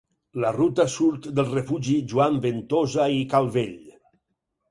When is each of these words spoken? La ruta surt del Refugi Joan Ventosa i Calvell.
La 0.43 0.51
ruta 0.53 0.85
surt 0.93 1.27
del 1.39 1.51
Refugi 1.57 1.97
Joan 2.13 2.41
Ventosa 2.45 3.05
i 3.19 3.23
Calvell. 3.35 3.79